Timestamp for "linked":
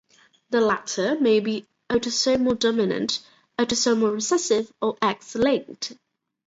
5.35-5.93